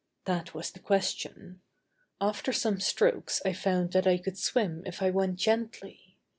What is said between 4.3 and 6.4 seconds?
swim if I went gently.